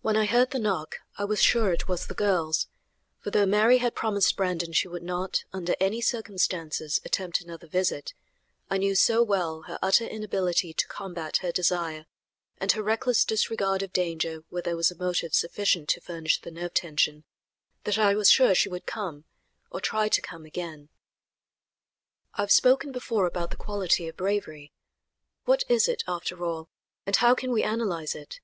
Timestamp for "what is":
25.44-25.88